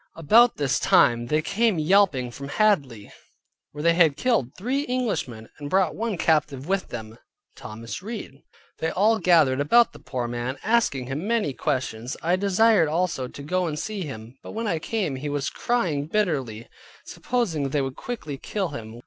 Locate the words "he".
15.17-15.29